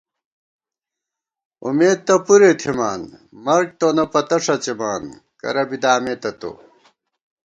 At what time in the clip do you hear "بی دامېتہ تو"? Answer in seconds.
5.69-6.51